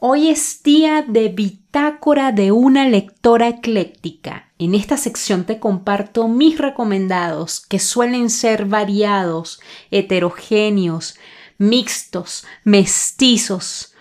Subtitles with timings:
[0.00, 4.48] Hoy es día de bitácora de una lectora ecléctica.
[4.56, 11.16] En esta sección te comparto mis recomendados que suelen ser variados, heterogéneos,
[11.58, 13.92] mixtos, mestizos.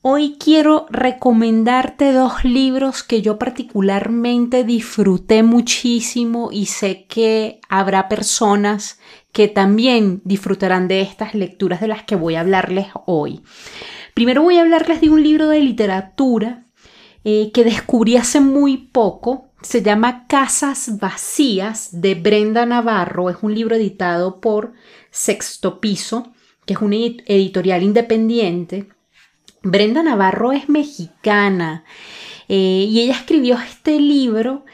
[0.00, 8.98] Hoy quiero recomendarte dos libros que yo particularmente disfruté muchísimo y sé que habrá personas
[9.32, 13.42] que también disfrutarán de estas lecturas de las que voy a hablarles hoy.
[14.14, 16.66] Primero voy a hablarles de un libro de literatura
[17.24, 19.48] eh, que descubrí hace muy poco.
[19.62, 23.30] Se llama Casas Vacías de Brenda Navarro.
[23.30, 24.74] Es un libro editado por
[25.10, 26.32] Sexto Piso,
[26.66, 28.88] que es una editorial independiente.
[29.62, 31.84] Brenda Navarro es mexicana
[32.48, 34.64] eh, y ella escribió este libro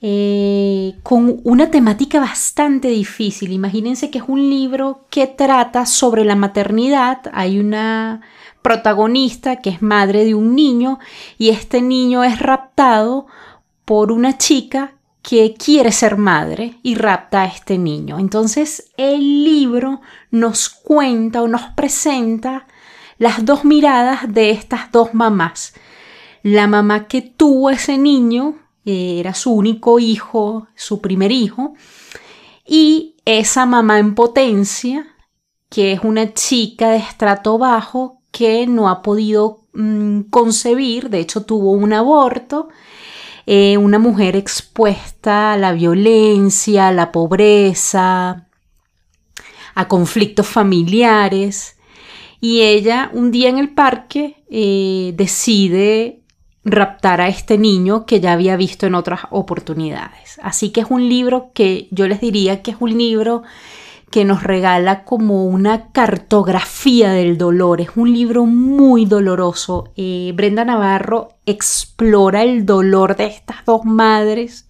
[0.00, 3.52] eh, con una temática bastante difícil.
[3.52, 7.22] Imagínense que es un libro que trata sobre la maternidad.
[7.32, 8.20] Hay una
[8.62, 10.98] protagonista que es madre de un niño
[11.36, 13.26] y este niño es raptado
[13.84, 18.18] por una chica que quiere ser madre y rapta a este niño.
[18.18, 22.66] Entonces el libro nos cuenta o nos presenta
[23.18, 25.74] las dos miradas de estas dos mamás.
[26.42, 28.56] La mamá que tuvo ese niño,
[28.88, 31.74] era su único hijo, su primer hijo,
[32.66, 35.06] y esa mamá en potencia,
[35.68, 41.44] que es una chica de estrato bajo que no ha podido mm, concebir, de hecho
[41.44, 42.68] tuvo un aborto,
[43.46, 48.46] eh, una mujer expuesta a la violencia, a la pobreza,
[49.74, 51.76] a conflictos familiares.
[52.40, 56.22] Y ella un día en el parque eh, decide
[56.70, 60.38] raptar a este niño que ya había visto en otras oportunidades.
[60.42, 63.42] Así que es un libro que yo les diría que es un libro
[64.10, 67.80] que nos regala como una cartografía del dolor.
[67.80, 69.92] Es un libro muy doloroso.
[69.96, 74.66] Eh, Brenda Navarro explora el dolor de estas dos madres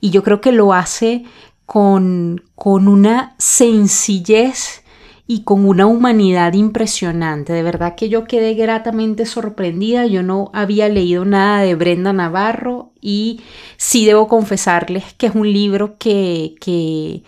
[0.00, 1.24] y yo creo que lo hace
[1.66, 4.81] con, con una sencillez
[5.26, 7.52] y con una humanidad impresionante.
[7.52, 10.06] De verdad que yo quedé gratamente sorprendida.
[10.06, 13.40] Yo no había leído nada de Brenda Navarro y
[13.76, 17.22] sí debo confesarles que es un libro que, que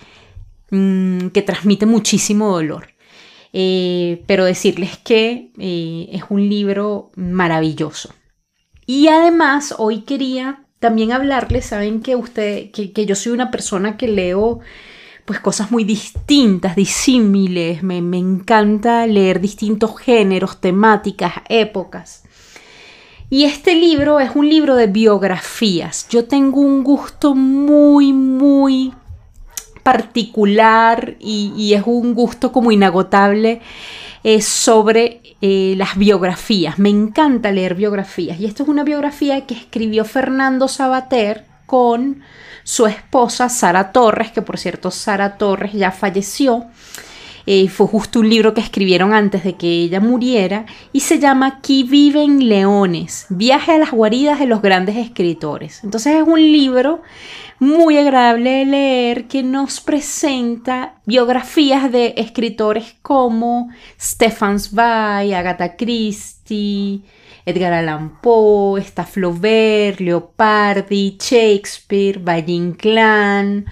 [0.75, 2.88] Mm, que transmite muchísimo dolor.
[3.53, 8.12] Eh, pero decirles que eh, es un libro maravilloso.
[8.84, 14.09] Y además hoy quería también hablarles, saben que usted, que, yo soy una persona que
[14.09, 14.61] leo
[15.25, 22.25] pues cosas muy distintas, disímiles, me, me encanta leer distintos géneros, temáticas, épocas.
[23.31, 26.07] Y este libro es un libro de biografías.
[26.09, 28.93] Yo tengo un gusto muy, muy
[29.85, 33.61] particular y, es un gusto como inagotable
[34.25, 36.79] es sobre eh, las biografías.
[36.79, 42.23] Me encanta leer biografías y esto es una biografía que escribió Fernando Sabater con
[42.63, 46.67] su esposa Sara Torres, que por cierto Sara Torres ya falleció.
[47.47, 51.47] Eh, fue justo un libro que escribieron antes de que ella muriera y se llama
[51.47, 55.84] Aquí viven leones, viaje a las guaridas de los grandes escritores.
[55.84, 57.03] Entonces es un libro
[57.59, 67.03] muy agradable de leer que nos presenta biografías de escritores como Stefan Zweig, Agatha Christie,
[67.47, 73.66] Edgar Allan Poe, está Flaubert, Leopardi, Shakespeare, Valle Inclán.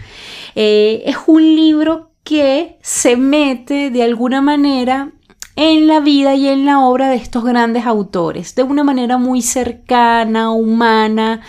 [0.54, 5.12] Eh, es un libro que se mete de alguna manera
[5.56, 9.42] en la vida y en la obra de estos grandes autores, de una manera muy
[9.42, 11.42] cercana, humana.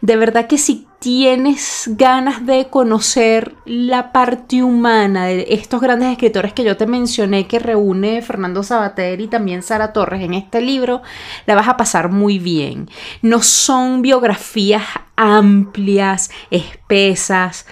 [0.00, 6.52] De verdad que si tienes ganas de conocer la parte humana de estos grandes escritores
[6.52, 11.02] que yo te mencioné, que reúne Fernando Sabater y también Sara Torres en este libro,
[11.46, 12.88] la vas a pasar muy bien.
[13.22, 14.82] No son biografías
[15.16, 17.66] amplias, espesas,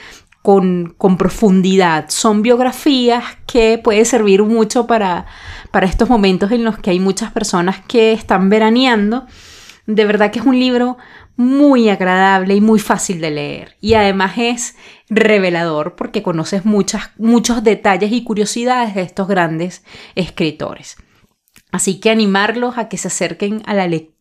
[0.45, 2.11] con, profundidad.
[2.11, 5.25] Son biografías que pueden servir mucho para,
[5.71, 9.25] para estos momentos en los que hay muchas personas que están veraneando.
[9.87, 10.99] De verdad que es un libro
[11.37, 13.77] muy agradable y muy fácil de leer.
[13.81, 14.77] Y además es
[15.09, 19.83] revelador porque conoces muchas, muchos detalles y curiosidades de estos grandes
[20.15, 20.99] escritores.
[21.73, 24.14] Así que animarlos a que se acerquen a la lectura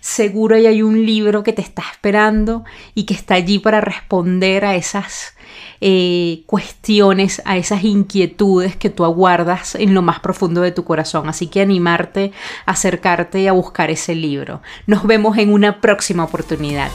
[0.00, 2.64] seguro hay un libro que te está esperando
[2.94, 5.34] y que está allí para responder a esas
[5.80, 11.28] eh, cuestiones, a esas inquietudes que tú aguardas en lo más profundo de tu corazón.
[11.28, 12.32] Así que animarte,
[12.66, 14.60] acercarte y a buscar ese libro.
[14.86, 16.90] Nos vemos en una próxima oportunidad.